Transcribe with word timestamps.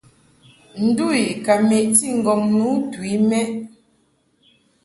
Ndu 0.85 1.05
I 1.23 1.25
ka 1.45 1.53
meʼti 1.67 2.07
ŋgɔŋ 2.19 2.41
nu 2.57 2.67
tu 2.91 2.99
i 3.13 3.17
mɛʼ. 3.29 3.47